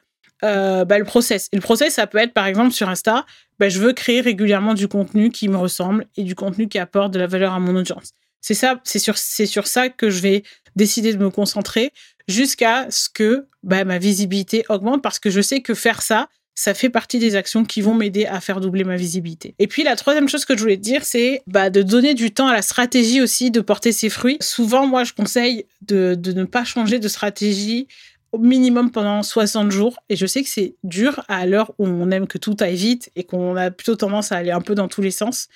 euh, 0.44 0.84
bah, 0.84 0.98
le 0.98 1.04
process. 1.04 1.48
Et 1.52 1.56
le 1.56 1.62
process, 1.62 1.94
ça 1.94 2.06
peut 2.06 2.18
être 2.18 2.32
par 2.32 2.46
exemple 2.46 2.72
sur 2.72 2.88
Insta, 2.88 3.24
bah, 3.58 3.68
je 3.68 3.80
veux 3.80 3.92
créer 3.92 4.20
régulièrement 4.20 4.74
du 4.74 4.88
contenu 4.88 5.30
qui 5.30 5.48
me 5.48 5.56
ressemble 5.56 6.06
et 6.16 6.22
du 6.22 6.34
contenu 6.34 6.68
qui 6.68 6.78
apporte 6.78 7.12
de 7.12 7.18
la 7.18 7.26
valeur 7.26 7.54
à 7.54 7.60
mon 7.60 7.74
audience. 7.76 8.12
C'est 8.40 8.54
ça, 8.54 8.80
c'est 8.84 8.98
sur, 8.98 9.16
c'est 9.16 9.46
sur 9.46 9.66
ça 9.66 9.88
que 9.88 10.10
je 10.10 10.20
vais 10.20 10.42
décider 10.76 11.12
de 11.14 11.18
me 11.18 11.30
concentrer 11.30 11.92
jusqu'à 12.28 12.86
ce 12.90 13.08
que 13.08 13.46
bah, 13.62 13.84
ma 13.84 13.98
visibilité 13.98 14.64
augmente 14.68 15.02
parce 15.02 15.18
que 15.18 15.30
je 15.30 15.40
sais 15.40 15.60
que 15.60 15.74
faire 15.74 16.02
ça, 16.02 16.28
ça 16.54 16.72
fait 16.72 16.88
partie 16.88 17.18
des 17.18 17.36
actions 17.36 17.64
qui 17.64 17.80
vont 17.80 17.94
m'aider 17.94 18.26
à 18.26 18.40
faire 18.40 18.60
doubler 18.60 18.84
ma 18.84 18.96
visibilité. 18.96 19.54
Et 19.58 19.66
puis 19.66 19.82
la 19.82 19.96
troisième 19.96 20.28
chose 20.28 20.44
que 20.44 20.56
je 20.56 20.62
voulais 20.62 20.76
te 20.76 20.82
dire, 20.82 21.04
c'est 21.04 21.42
de 21.46 21.82
donner 21.82 22.14
du 22.14 22.30
temps 22.30 22.46
à 22.46 22.52
la 22.52 22.62
stratégie 22.62 23.20
aussi 23.20 23.50
de 23.50 23.60
porter 23.60 23.92
ses 23.92 24.08
fruits. 24.08 24.36
Souvent, 24.40 24.86
moi, 24.86 25.04
je 25.04 25.12
conseille 25.12 25.66
de, 25.82 26.14
de 26.14 26.32
ne 26.32 26.44
pas 26.44 26.64
changer 26.64 26.98
de 26.98 27.08
stratégie 27.08 27.88
au 28.34 28.38
minimum 28.38 28.90
pendant 28.90 29.22
60 29.22 29.70
jours. 29.70 29.96
Et 30.08 30.16
je 30.16 30.26
sais 30.26 30.42
que 30.42 30.48
c'est 30.48 30.74
dur 30.82 31.24
à 31.28 31.46
l'heure 31.46 31.72
où 31.78 31.86
on 31.86 32.10
aime 32.10 32.26
que 32.26 32.38
tout 32.38 32.56
aille 32.58 32.74
vite 32.74 33.10
et 33.14 33.22
qu'on 33.22 33.56
a 33.56 33.70
plutôt 33.70 33.94
tendance 33.94 34.32
à 34.32 34.36
aller 34.36 34.50
un 34.50 34.60
peu 34.60 34.74
dans 34.74 34.88
tous 34.88 35.02
les 35.02 35.12
sens. 35.12 35.46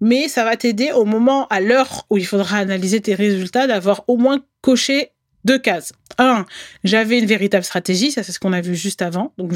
Mais 0.00 0.28
ça 0.28 0.44
va 0.44 0.56
t'aider 0.56 0.90
au 0.90 1.04
moment, 1.04 1.46
à 1.48 1.60
l'heure 1.60 2.06
où 2.08 2.16
il 2.16 2.26
faudra 2.26 2.56
analyser 2.56 3.00
tes 3.00 3.14
résultats, 3.14 3.66
d'avoir 3.66 4.04
au 4.08 4.16
moins 4.16 4.42
coché 4.62 5.10
deux 5.44 5.58
cases. 5.58 5.92
Un, 6.16 6.46
j'avais 6.82 7.18
une 7.18 7.26
véritable 7.26 7.64
stratégie, 7.64 8.10
ça 8.10 8.22
c'est 8.22 8.32
ce 8.32 8.40
qu'on 8.40 8.54
a 8.54 8.62
vu 8.62 8.74
juste 8.74 9.02
avant. 9.02 9.34
Donc 9.36 9.52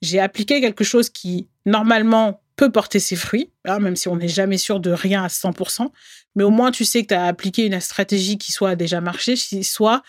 j'ai 0.00 0.20
appliqué 0.20 0.62
quelque 0.62 0.84
chose 0.84 1.10
qui 1.10 1.48
normalement 1.66 2.42
peut 2.56 2.72
porter 2.72 2.98
ses 2.98 3.16
fruits, 3.16 3.50
hein, 3.66 3.78
même 3.78 3.96
si 3.96 4.08
on 4.08 4.16
n'est 4.16 4.28
jamais 4.28 4.58
sûr 4.58 4.80
de 4.80 4.90
rien 4.90 5.22
à 5.22 5.28
100%. 5.28 5.88
Mais 6.34 6.44
au 6.44 6.50
moins 6.50 6.70
tu 6.70 6.86
sais 6.86 7.02
que 7.02 7.08
tu 7.08 7.14
as 7.14 7.26
appliqué 7.26 7.66
une 7.66 7.78
stratégie 7.80 8.38
qui 8.38 8.52
soit 8.52 8.74
déjà 8.74 9.02
marché, 9.02 9.36
soit 9.36 10.02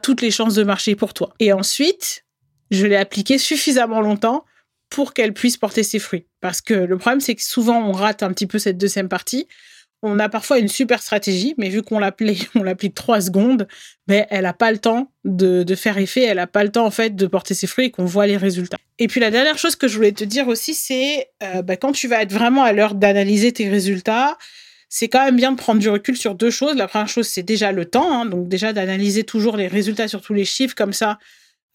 toutes 0.00 0.22
les 0.22 0.30
chances 0.30 0.54
de 0.54 0.64
marcher 0.64 0.94
pour 0.94 1.14
toi. 1.14 1.34
Et 1.40 1.52
ensuite, 1.52 2.24
je 2.70 2.86
l'ai 2.86 2.96
appliquée 2.96 3.38
suffisamment 3.38 4.00
longtemps 4.00 4.44
pour 4.90 5.14
qu'elle 5.14 5.32
puisse 5.32 5.56
porter 5.56 5.82
ses 5.82 5.98
fruits. 5.98 6.26
Parce 6.40 6.60
que 6.60 6.74
le 6.74 6.98
problème, 6.98 7.20
c'est 7.20 7.34
que 7.34 7.42
souvent, 7.42 7.86
on 7.86 7.92
rate 7.92 8.22
un 8.22 8.32
petit 8.32 8.46
peu 8.46 8.58
cette 8.58 8.78
deuxième 8.78 9.08
partie. 9.08 9.48
On 10.02 10.18
a 10.18 10.28
parfois 10.28 10.58
une 10.58 10.68
super 10.68 11.02
stratégie, 11.02 11.54
mais 11.56 11.68
vu 11.68 11.82
qu'on 11.82 11.98
l'applique, 11.98 12.94
trois 12.94 13.20
secondes, 13.20 13.66
mais 14.06 14.26
elle 14.30 14.42
n'a 14.42 14.52
pas 14.52 14.70
le 14.70 14.78
temps 14.78 15.10
de, 15.24 15.64
faire 15.74 15.98
effet, 15.98 16.22
elle 16.22 16.36
n'a 16.36 16.46
pas 16.46 16.62
le 16.62 16.70
temps 16.70 16.84
en 16.84 16.90
fait 16.90 17.16
de 17.16 17.26
porter 17.26 17.54
ses 17.54 17.66
fruits 17.66 17.86
et 17.86 17.90
qu'on 17.90 18.04
voit 18.04 18.26
les 18.26 18.36
résultats. 18.36 18.76
Et 18.98 19.08
puis 19.08 19.20
la 19.20 19.30
dernière 19.30 19.58
chose 19.58 19.76
que 19.76 19.88
je 19.88 19.96
voulais 19.96 20.12
te 20.12 20.24
dire 20.24 20.46
aussi, 20.46 20.74
c'est 20.74 21.28
euh, 21.42 21.62
bah, 21.62 21.76
quand 21.76 21.92
tu 21.92 22.06
vas 22.06 22.22
être 22.22 22.32
vraiment 22.32 22.62
à 22.62 22.72
l'heure 22.72 22.94
d'analyser 22.94 23.52
tes 23.52 23.68
résultats, 23.68 24.36
c'est 24.96 25.08
quand 25.08 25.24
même 25.24 25.34
bien 25.34 25.50
de 25.50 25.56
prendre 25.56 25.80
du 25.80 25.88
recul 25.88 26.16
sur 26.16 26.36
deux 26.36 26.52
choses. 26.52 26.76
La 26.76 26.86
première 26.86 27.08
chose, 27.08 27.26
c'est 27.26 27.42
déjà 27.42 27.72
le 27.72 27.84
temps, 27.84 28.12
hein. 28.12 28.26
donc 28.26 28.48
déjà 28.48 28.72
d'analyser 28.72 29.24
toujours 29.24 29.56
les 29.56 29.66
résultats 29.66 30.06
sur 30.06 30.22
tous 30.22 30.34
les 30.34 30.44
chiffres 30.44 30.76
comme 30.76 30.92
ça, 30.92 31.18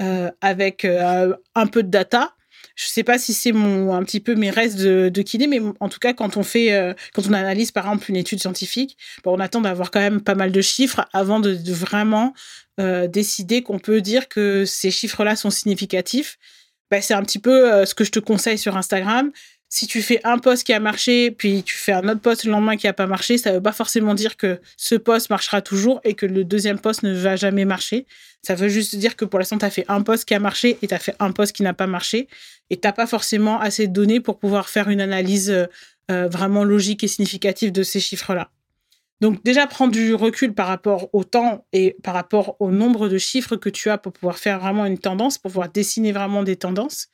euh, 0.02 0.32
avec 0.40 0.86
euh, 0.86 1.36
un 1.54 1.68
peu 1.68 1.84
de 1.84 1.90
data. 1.90 2.34
Je 2.78 2.86
sais 2.86 3.04
pas 3.04 3.20
si 3.20 3.34
c'est 3.34 3.52
mon 3.52 3.94
un 3.94 4.06
petit 4.06 4.22
peu 4.22 4.36
mes 4.36 4.50
restes 4.50 4.80
de, 4.80 5.10
de 5.10 5.22
kiné, 5.22 5.48
mais 5.48 5.60
en 5.82 5.90
tout 5.90 6.00
cas 6.00 6.14
quand 6.14 6.38
on 6.38 6.44
fait 6.44 6.72
euh, 6.72 6.94
quand 7.14 7.28
on 7.28 7.34
analyse 7.34 7.72
par 7.72 7.88
exemple 7.88 8.06
une 8.08 8.16
étude 8.16 8.40
scientifique, 8.40 8.98
on 9.26 9.42
attend 9.42 9.60
d'avoir 9.60 9.92
quand 9.92 10.00
même 10.00 10.22
pas 10.22 10.36
mal 10.36 10.54
de 10.54 10.62
chiffres 10.62 11.06
avant 11.12 11.42
de, 11.42 11.60
vraiment 11.74 12.34
décider 13.10 13.64
qu'on 13.64 13.80
peut 13.80 14.00
dire 14.00 14.30
que 14.30 14.64
ces 14.64 14.92
chiffres-là 14.92 15.36
sont 15.36 15.50
significatifs. 15.50 16.38
Bah, 16.90 17.02
c'est 17.02 17.14
un 17.14 17.24
petit 17.24 17.40
peu 17.40 17.86
ce 17.86 17.94
que 17.94 18.06
je 18.06 18.12
te 18.12 18.20
conseille 18.20 18.58
sur 18.58 18.78
Instagram 18.78 19.30
si 19.72 19.86
tu 19.86 20.02
fais 20.02 20.20
un 20.24 20.40
post 20.40 20.64
qui 20.64 20.74
a 20.74 20.80
marché, 20.80 21.30
puis 21.30 21.62
tu 21.62 21.76
fais 21.76 21.92
un 21.92 22.08
autre 22.10 22.22
post 22.22 22.44
le 22.44 22.52
lendemain 22.52 22.76
qui 22.76 22.88
n'a 22.88 22.94
pas 22.94 23.06
marché, 23.06 23.38
ça 23.38 23.52
ne 23.52 23.56
veut 23.56 23.62
pas 23.62 23.72
forcément 23.72 24.16
dire 24.16 24.36
que 24.36 24.60
ce 24.78 24.96
post 24.96 25.30
marchera 25.30 25.62
toujours 25.62 26.02
et 26.04 26.16
que 26.16 26.26
le 26.26 26.44
deuxième 26.44 26.80
post 26.80 27.04
ne 27.04 27.14
va 27.14 27.36
jamais 27.36 27.66
marcher. 27.66 28.08
Ça 28.42 28.56
veut 28.56 28.68
juste 28.68 28.96
dire 28.96 29.16
que 29.16 29.26
pour 29.26 29.38
l'instant, 29.38 29.60
tu 29.60 29.66
as 29.66 29.70
fait 29.70 29.86
un 29.88 30.02
post 30.02 30.26
qui 30.26 30.34
a 30.34 30.40
marché 30.40 30.80
et 30.82 30.88
tu 30.88 30.94
as 30.94 31.00
fait 31.00 31.16
un 31.20 31.32
post 31.32 31.56
qui 31.56 31.62
n'a 31.62 31.76
pas 31.76 31.86
marché. 31.86 32.28
Et 32.72 32.78
tu 32.78 32.88
n'as 32.88 32.94
pas 32.94 33.06
forcément 33.06 33.60
assez 33.60 33.88
de 33.88 33.94
données 33.94 34.20
pour 34.20 34.40
pouvoir 34.40 34.70
faire 34.70 34.90
une 34.90 35.02
analyse 35.02 35.52
euh, 35.52 36.28
vraiment 36.28 36.64
logique 36.64 37.04
et 37.04 37.08
significative 37.08 37.72
de 37.72 37.84
ces 37.84 38.00
chiffres-là. 38.00 38.50
Donc 39.22 39.44
déjà, 39.44 39.68
prendre 39.68 39.92
du 39.92 40.16
recul 40.16 40.54
par 40.54 40.68
rapport 40.68 41.10
au 41.14 41.24
temps 41.24 41.66
et 41.74 41.96
par 42.02 42.16
rapport 42.16 42.56
au 42.60 42.72
nombre 42.72 43.08
de 43.08 43.18
chiffres 43.20 43.56
que 43.56 43.70
tu 43.70 43.90
as 43.90 44.00
pour 44.00 44.14
pouvoir 44.14 44.38
faire 44.38 44.60
vraiment 44.60 44.86
une 44.86 44.98
tendance, 44.98 45.38
pour 45.38 45.52
pouvoir 45.52 45.70
dessiner 45.70 46.12
vraiment 46.12 46.42
des 46.42 46.56
tendances. 46.56 47.10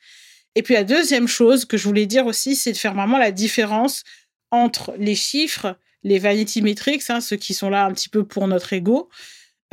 Et 0.56 0.62
puis 0.62 0.74
la 0.74 0.84
deuxième 0.84 1.28
chose 1.28 1.66
que 1.66 1.76
je 1.76 1.84
voulais 1.84 2.06
dire 2.06 2.26
aussi, 2.26 2.56
c'est 2.56 2.72
de 2.72 2.78
faire 2.78 2.94
vraiment 2.94 3.18
la 3.18 3.30
différence 3.30 4.02
entre 4.50 4.94
les 4.98 5.14
chiffres, 5.14 5.76
les 6.02 6.18
vanity 6.18 6.62
metrics, 6.62 7.08
hein, 7.10 7.20
ceux 7.20 7.36
qui 7.36 7.52
sont 7.52 7.68
là 7.68 7.84
un 7.84 7.92
petit 7.92 8.08
peu 8.08 8.24
pour 8.24 8.48
notre 8.48 8.72
ego. 8.72 9.10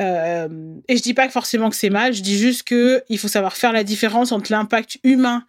Euh, 0.01 0.75
et 0.89 0.97
je 0.97 1.01
dis 1.01 1.13
pas 1.13 1.29
forcément 1.29 1.69
que 1.69 1.77
c'est 1.77 1.89
mal, 1.89 2.13
je 2.13 2.21
dis 2.21 2.37
juste 2.37 2.63
que 2.63 3.01
il 3.07 3.17
faut 3.17 3.29
savoir 3.29 3.55
faire 3.55 3.71
la 3.71 3.85
différence 3.85 4.33
entre 4.33 4.51
l'impact 4.51 4.97
humain 5.03 5.45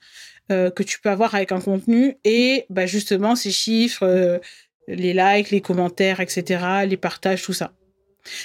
euh, 0.52 0.70
que 0.70 0.84
tu 0.84 1.00
peux 1.00 1.08
avoir 1.08 1.34
avec 1.34 1.50
un 1.50 1.60
contenu 1.60 2.16
et 2.22 2.66
bah, 2.70 2.86
justement 2.86 3.34
ces 3.34 3.50
chiffres, 3.50 4.06
euh, 4.06 4.38
les 4.86 5.14
likes, 5.14 5.50
les 5.50 5.62
commentaires, 5.62 6.20
etc., 6.20 6.84
les 6.86 6.96
partages, 6.96 7.42
tout 7.42 7.54
ça. 7.54 7.72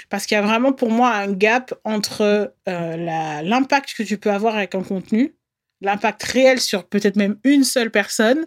Parce 0.10 0.26
qu'il 0.26 0.36
y 0.36 0.40
a 0.40 0.42
vraiment 0.42 0.74
pour 0.74 0.90
moi 0.90 1.14
un 1.14 1.32
gap 1.32 1.74
entre 1.84 2.54
l'impact 2.66 3.94
que 3.94 4.04
tu 4.04 4.18
peux 4.18 4.32
avoir 4.32 4.56
avec 4.56 4.76
un 4.76 4.84
contenu, 4.84 5.36
l'impact 5.82 6.24
réel 6.24 6.60
sur 6.60 6.86
peut-être 6.86 7.16
même 7.16 7.38
une 7.44 7.64
seule 7.64 7.92
personne, 7.92 8.46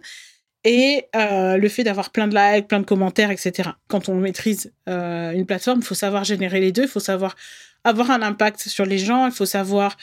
et 0.65 1.07
euh, 1.15 1.57
le 1.57 1.67
fait 1.67 1.83
d'avoir 1.83 2.11
plein 2.11 2.27
de 2.27 2.35
likes, 2.35 2.67
plein 2.69 2.79
de 2.79 2.85
commentaires, 2.85 3.31
etc. 3.31 3.71
Quand 3.87 4.07
on 4.07 4.15
maîtrise 4.15 4.71
euh, 4.87 5.31
une 5.31 5.45
plateforme, 5.45 5.79
il 5.79 5.85
faut 5.85 5.95
savoir 5.95 6.23
générer 6.23 6.61
les 6.61 6.71
deux, 6.71 6.83
il 6.83 6.87
faut 6.87 7.01
savoir 7.01 7.35
avoir 7.83 8.11
un 8.11 8.21
impact 8.21 8.61
sur 8.61 8.85
les 8.85 8.97
gens, 8.97 9.25
il 9.25 9.33
faut 9.33 9.45
savoir 9.45 9.97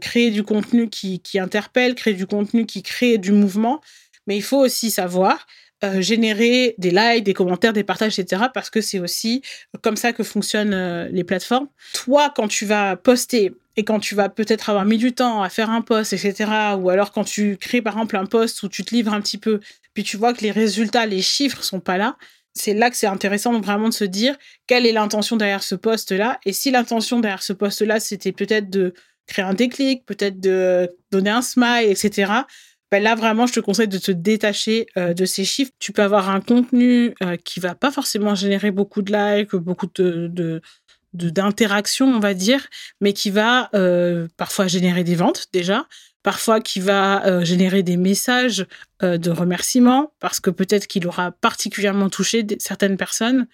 créer 0.00 0.32
du 0.32 0.42
contenu 0.42 0.88
qui 0.88 1.38
interpelle, 1.38 1.94
créer 1.94 2.14
du 2.14 2.26
contenu 2.26 2.66
qui 2.66 2.82
crée 2.82 3.18
du 3.18 3.30
mouvement, 3.30 3.80
mais 4.26 4.36
il 4.36 4.42
faut 4.42 4.58
aussi 4.58 4.90
savoir 4.90 5.46
euh, 5.82 6.02
générer 6.02 6.74
des 6.76 6.90
likes, 6.90 7.24
des 7.24 7.32
commentaires, 7.32 7.72
des 7.72 7.84
partages, 7.84 8.18
etc. 8.18 8.44
Parce 8.52 8.68
que 8.68 8.82
c'est 8.82 8.98
aussi 8.98 9.40
comme 9.80 9.96
ça 9.96 10.12
que 10.12 10.22
fonctionnent 10.22 10.74
euh, 10.74 11.08
les 11.10 11.24
plateformes. 11.24 11.68
Toi, 11.94 12.30
quand 12.36 12.48
tu 12.48 12.66
vas 12.66 12.96
poster 12.96 13.54
et 13.78 13.84
quand 13.84 13.98
tu 13.98 14.14
vas 14.14 14.28
peut-être 14.28 14.68
avoir 14.68 14.84
mis 14.84 14.98
du 14.98 15.14
temps 15.14 15.42
à 15.42 15.48
faire 15.48 15.70
un 15.70 15.80
post, 15.80 16.12
etc. 16.12 16.50
Ou 16.78 16.90
alors 16.90 17.12
quand 17.12 17.24
tu 17.24 17.56
crées 17.56 17.80
par 17.80 17.94
exemple 17.94 18.18
un 18.18 18.26
post 18.26 18.62
où 18.62 18.68
tu 18.68 18.84
te 18.84 18.94
livres 18.94 19.14
un 19.14 19.22
petit 19.22 19.38
peu, 19.38 19.60
puis 19.94 20.02
tu 20.02 20.18
vois 20.18 20.34
que 20.34 20.42
les 20.42 20.50
résultats, 20.50 21.06
les 21.06 21.22
chiffres 21.22 21.62
sont 21.64 21.80
pas 21.80 21.96
là. 21.96 22.16
C'est 22.52 22.74
là 22.74 22.90
que 22.90 22.96
c'est 22.96 23.06
intéressant 23.06 23.58
vraiment 23.60 23.88
de 23.88 23.94
se 23.94 24.04
dire 24.04 24.36
quelle 24.66 24.84
est 24.84 24.92
l'intention 24.92 25.36
derrière 25.36 25.62
ce 25.62 25.76
post-là. 25.76 26.40
Et 26.44 26.52
si 26.52 26.70
l'intention 26.70 27.20
derrière 27.20 27.42
ce 27.42 27.54
post-là, 27.54 28.00
c'était 28.00 28.32
peut-être 28.32 28.68
de 28.68 28.92
créer 29.26 29.46
un 29.46 29.54
déclic, 29.54 30.04
peut-être 30.04 30.40
de 30.40 30.90
donner 31.10 31.30
un 31.30 31.40
smile, 31.42 31.86
etc 31.88 32.42
ben 32.90 33.02
là 33.02 33.14
vraiment 33.14 33.46
je 33.46 33.52
te 33.52 33.60
conseille 33.60 33.88
de 33.88 33.98
te 33.98 34.10
détacher 34.10 34.86
euh, 34.96 35.14
de 35.14 35.24
ces 35.24 35.44
chiffres. 35.44 35.72
Tu 35.78 35.92
peux 35.92 36.02
avoir 36.02 36.30
un 36.30 36.40
contenu 36.40 37.14
euh, 37.22 37.36
qui 37.36 37.60
va 37.60 37.74
pas 37.74 37.90
forcément 37.90 38.34
générer 38.34 38.70
beaucoup 38.70 39.02
de 39.02 39.12
likes, 39.12 39.54
beaucoup 39.54 39.86
de, 39.94 40.60
d'interaction, 41.12 42.06
on 42.06 42.20
va 42.20 42.34
dire, 42.34 42.66
mais 43.00 43.12
qui 43.12 43.30
va 43.30 43.68
euh, 43.74 44.28
parfois 44.36 44.66
générer 44.66 45.04
des 45.04 45.14
ventes 45.14 45.46
déjà, 45.52 45.86
parfois 46.22 46.60
qui 46.60 46.80
va 46.80 47.42
générer 47.44 47.82
des 47.82 47.96
messages 47.96 48.66
de 49.02 49.30
remerciement 49.30 50.12
parce 50.20 50.38
que 50.38 50.50
peut-être 50.50 50.86
qu'il 50.86 51.06
aura 51.06 51.32
particulièrement 51.32 52.10
touché 52.10 52.46
certaines 52.58 52.96
personnes. 52.96 53.46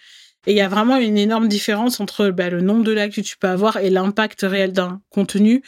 Et 0.47 0.53
il 0.53 0.57
y 0.57 0.61
a 0.61 0.69
vraiment 0.69 0.97
une 0.97 1.19
énorme 1.19 1.49
différence 1.49 2.01
entre 2.01 2.31
ben, 2.31 2.53
le 2.53 2.61
nombre 2.61 2.85
de 2.85 2.93
likes 2.93 3.15
que 3.15 3.21
tu 3.21 3.37
peux 3.37 3.49
avoir 3.49 3.79
et 3.79 3.91
l'impact 3.91 4.43
réel 4.43 4.73
d'un 4.73 5.01
contenu 5.11 5.63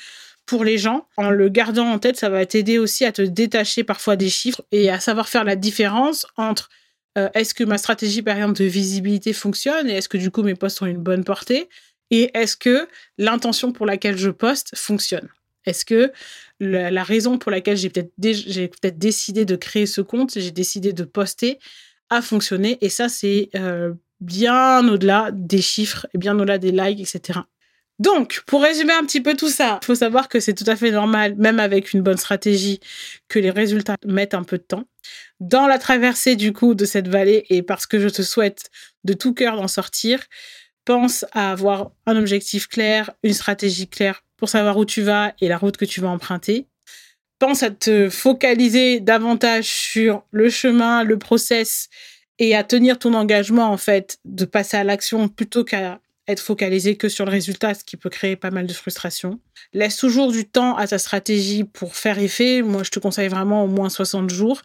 pour 0.49 0.65
les 0.65 0.79
gens. 0.79 1.07
En 1.17 1.31
le 1.31 1.49
gardant 1.51 1.87
en 1.87 1.99
tête, 1.99 2.17
ça 2.17 2.31
va 2.31 2.45
t'aider 2.47 2.79
aussi 2.79 3.05
à 3.05 3.13
te 3.13 3.23
détacher 3.23 3.85
parfois 3.85 4.17
des 4.17 4.31
chiffres 4.31 4.63
et 4.73 4.91
à 4.91 4.99
savoir 4.99 5.29
faire 5.29 5.45
la 5.45 5.55
différence 5.55 6.27
entre 6.37 6.71
euh, 7.19 7.29
est-ce 7.35 7.55
que 7.55 7.65
ma 7.65 7.79
stratégie, 7.79 8.23
par 8.23 8.35
exemple, 8.37 8.59
de 8.59 8.65
visibilité 8.65 9.33
fonctionne 9.33 9.89
et 9.89 9.93
est-ce 9.93 10.09
que 10.09 10.17
du 10.17 10.31
coup 10.31 10.43
mes 10.43 10.55
posts 10.55 10.83
ont 10.83 10.87
une 10.87 10.99
bonne 10.99 11.23
portée 11.23 11.69
et 12.11 12.31
est-ce 12.35 12.57
que 12.57 12.89
l'intention 13.19 13.73
pour 13.73 13.85
laquelle 13.85 14.17
je 14.17 14.31
poste 14.31 14.75
fonctionne? 14.75 15.29
Est-ce 15.67 15.85
que 15.85 16.13
la, 16.61 17.05
raison 17.05 17.37
pour 17.37 17.51
laquelle 17.51 17.77
j'ai 17.77 17.91
peut-être 17.91 18.13
peut 18.17 18.91
décidé 18.91 19.45
de 19.45 19.55
créer 19.55 19.85
ce 19.85 20.01
compte, 20.01 20.33
j'ai 20.39 20.51
décidé 20.51 20.95
de 20.95 21.05
poster, 21.05 21.59
a 22.09 22.23
fonctionné 22.23 22.79
et 22.81 22.89
ça 22.89 23.11
c'est 23.11 23.51
euh, 23.55 23.93
bien 24.21 24.89
au-delà 24.89 25.31
des 25.33 25.61
chiffres 25.61 26.07
et 26.15 26.19
bien 26.19 26.39
au-delà 26.39 26.57
des 26.57 26.73
likes, 26.73 27.01
etc. 27.01 27.41
Donc, 27.99 28.43
pour 28.47 28.63
résumer 28.63 28.93
un 28.93 29.03
petit 29.03 29.21
peu 29.21 29.35
tout 29.35 29.49
ça, 29.49 29.81
il 29.83 29.87
faut 29.87 29.97
savoir 29.97 30.29
que 30.29 30.39
c'est 30.39 30.55
tout 30.55 30.69
à 30.69 30.77
fait 30.77 30.93
normal, 30.93 31.35
même 31.37 31.59
avec 31.59 31.93
une 31.93 32.01
bonne 32.01 32.17
stratégie, 32.17 32.79
que 33.29 33.41
les 33.41 33.51
résultats 33.51 33.97
mettent 34.07 34.35
un 34.35 34.45
peu 34.45 34.59
de 34.59 34.63
temps. 34.63 34.85
Dans 35.41 35.67
la 35.67 35.79
traversée 35.79 36.37
du 36.37 36.53
coup 36.53 36.75
de 36.75 36.85
cette 36.85 37.09
vallée, 37.09 37.45
et 37.51 37.63
parce 37.63 37.87
que 37.87 37.99
je 37.99 38.09
te 38.09 38.23
souhaite 38.23 38.71
de 39.03 39.15
tout 39.15 39.35
cœur 39.35 39.57
d'en 39.57 39.67
sortir, 39.67 40.21
pense 40.85 41.25
à 41.33 41.51
avoir 41.51 41.91
un 42.07 42.17
objectif 42.17 42.69
clair, 42.69 43.11
une 43.25 43.35
stratégie 43.35 43.89
claire 43.89 44.23
pour 44.37 44.49
savoir 44.49 44.77
où 44.79 44.85
tu 44.85 45.03
vas 45.03 45.35
et 45.41 45.49
la 45.49 45.59
route 45.59 45.77
que 45.77 45.85
tu 45.85 46.01
vas 46.01 46.09
emprunter. 46.09 46.67
Pense 47.41 47.63
à 47.63 47.71
te 47.71 48.09
focaliser 48.09 49.01
davantage 49.01 49.67
sur 49.67 50.25
le 50.31 50.49
chemin, 50.49 51.05
le 51.05 51.19
process 51.19 51.89
et 52.39 52.55
à 52.55 52.65
tenir 52.65 52.99
ton 52.99 53.15
engagement 53.15 53.71
en 53.71 53.77
fait 53.77 54.19
de 54.25 54.45
passer 54.45 54.77
à 54.77 54.85
l'action 54.85 55.29
plutôt 55.29 55.65
qu'à 55.65 56.01
être 56.29 56.41
focalisé 56.41 56.97
que 56.97 57.09
sur 57.09 57.25
le 57.25 57.31
résultat, 57.31 57.75
ce 57.75 57.83
qui 57.83 57.97
peut 57.97 58.11
créer 58.11 58.37
pas 58.37 58.51
mal 58.51 58.67
de 58.67 58.73
frustration. 58.73 59.41
Laisse 59.73 59.97
toujours 59.97 60.31
du 60.31 60.47
temps 60.47 60.77
à 60.77 60.87
ta 60.87 60.99
stratégie 60.99 61.65
pour 61.65 61.97
faire 61.97 62.19
effet. 62.19 62.63
Moi, 62.63 62.83
je 62.85 62.91
te 62.91 62.99
conseille 62.99 63.29
vraiment 63.29 63.65
au 63.65 63.67
moins 63.67 63.89
60 63.89 64.31
jours. 64.31 64.63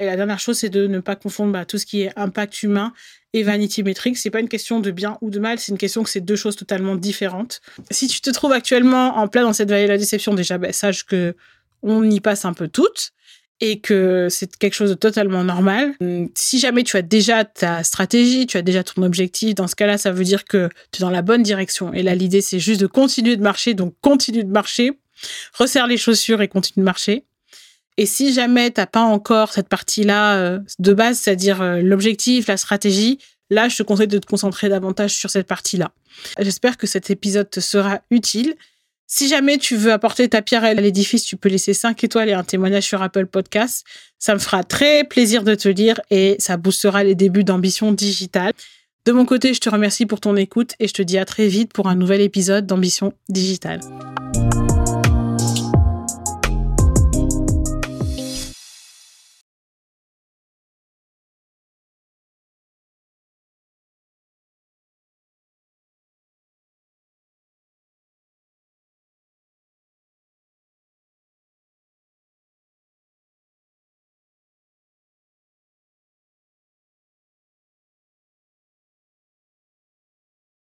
Et 0.00 0.06
la 0.06 0.16
dernière 0.16 0.38
chose, 0.40 0.58
c'est 0.58 0.70
de 0.70 0.86
ne 0.86 1.00
pas 1.00 1.16
confondre 1.16 1.52
bah, 1.52 1.64
tout 1.64 1.78
ce 1.78 1.86
qui 1.86 2.02
est 2.02 2.12
impact 2.16 2.62
humain 2.62 2.92
et 3.32 3.42
vanity 3.42 3.82
metrics. 3.82 4.16
C'est 4.16 4.30
pas 4.30 4.40
une 4.40 4.48
question 4.48 4.80
de 4.80 4.90
bien 4.90 5.18
ou 5.20 5.30
de 5.30 5.38
mal, 5.40 5.58
c'est 5.58 5.72
une 5.72 5.78
question 5.78 6.02
que 6.04 6.10
c'est 6.10 6.20
deux 6.20 6.36
choses 6.36 6.56
totalement 6.56 6.94
différentes. 6.94 7.60
Si 7.90 8.06
tu 8.06 8.20
te 8.20 8.30
trouves 8.30 8.52
actuellement 8.52 9.18
en 9.18 9.28
plein 9.28 9.42
dans 9.42 9.52
cette 9.52 9.68
vallée 9.68 9.84
de 9.84 9.92
la 9.92 9.98
déception, 9.98 10.34
déjà, 10.34 10.58
bah, 10.58 10.72
sache 10.72 11.04
que 11.04 11.34
on 11.82 12.08
y 12.08 12.20
passe 12.20 12.44
un 12.44 12.54
peu 12.54 12.68
toutes 12.68 13.12
et 13.64 13.80
que 13.80 14.28
c'est 14.28 14.58
quelque 14.58 14.74
chose 14.74 14.90
de 14.90 14.94
totalement 14.94 15.42
normal. 15.42 15.94
Si 16.34 16.58
jamais 16.58 16.82
tu 16.82 16.98
as 16.98 17.02
déjà 17.02 17.46
ta 17.46 17.82
stratégie, 17.82 18.46
tu 18.46 18.58
as 18.58 18.62
déjà 18.62 18.84
ton 18.84 19.02
objectif, 19.02 19.54
dans 19.54 19.68
ce 19.68 19.74
cas-là, 19.74 19.96
ça 19.96 20.12
veut 20.12 20.24
dire 20.24 20.44
que 20.44 20.68
tu 20.92 20.98
es 20.98 21.00
dans 21.00 21.08
la 21.08 21.22
bonne 21.22 21.42
direction. 21.42 21.90
Et 21.94 22.02
là, 22.02 22.14
l'idée, 22.14 22.42
c'est 22.42 22.58
juste 22.58 22.82
de 22.82 22.86
continuer 22.86 23.36
de 23.38 23.42
marcher. 23.42 23.72
Donc, 23.72 23.94
continue 24.02 24.44
de 24.44 24.50
marcher, 24.50 24.98
resserre 25.54 25.86
les 25.86 25.96
chaussures 25.96 26.42
et 26.42 26.48
continue 26.48 26.82
de 26.82 26.84
marcher. 26.84 27.24
Et 27.96 28.04
si 28.04 28.34
jamais 28.34 28.70
tu 28.70 28.82
n'as 28.82 28.86
pas 28.86 29.00
encore 29.00 29.54
cette 29.54 29.70
partie-là 29.70 30.36
euh, 30.36 30.58
de 30.78 30.92
base, 30.92 31.20
c'est-à-dire 31.20 31.62
euh, 31.62 31.80
l'objectif, 31.80 32.48
la 32.48 32.58
stratégie, 32.58 33.18
là, 33.48 33.70
je 33.70 33.78
te 33.78 33.82
conseille 33.82 34.08
de 34.08 34.18
te 34.18 34.26
concentrer 34.26 34.68
davantage 34.68 35.14
sur 35.14 35.30
cette 35.30 35.46
partie-là. 35.46 35.90
J'espère 36.38 36.76
que 36.76 36.86
cet 36.86 37.08
épisode 37.08 37.48
te 37.48 37.60
sera 37.60 38.02
utile. 38.10 38.56
Si 39.06 39.28
jamais 39.28 39.58
tu 39.58 39.76
veux 39.76 39.92
apporter 39.92 40.28
ta 40.28 40.42
pierre 40.42 40.64
à 40.64 40.74
l'édifice, 40.74 41.24
tu 41.24 41.36
peux 41.36 41.48
laisser 41.48 41.74
5 41.74 42.02
étoiles 42.04 42.28
et 42.30 42.32
un 42.32 42.44
témoignage 42.44 42.84
sur 42.84 43.02
Apple 43.02 43.26
Podcasts. 43.26 43.84
Ça 44.18 44.34
me 44.34 44.38
fera 44.38 44.64
très 44.64 45.04
plaisir 45.04 45.44
de 45.44 45.54
te 45.54 45.68
lire 45.68 46.00
et 46.10 46.36
ça 46.38 46.56
boostera 46.56 47.04
les 47.04 47.14
débuts 47.14 47.44
d'ambition 47.44 47.92
digitale. 47.92 48.52
De 49.04 49.12
mon 49.12 49.26
côté, 49.26 49.52
je 49.52 49.60
te 49.60 49.68
remercie 49.68 50.06
pour 50.06 50.20
ton 50.20 50.34
écoute 50.36 50.74
et 50.80 50.88
je 50.88 50.94
te 50.94 51.02
dis 51.02 51.18
à 51.18 51.26
très 51.26 51.48
vite 51.48 51.72
pour 51.74 51.88
un 51.88 51.94
nouvel 51.94 52.22
épisode 52.22 52.66
d'Ambition 52.66 53.12
digitale. 53.28 53.80